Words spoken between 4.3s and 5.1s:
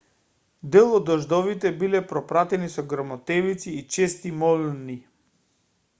молњи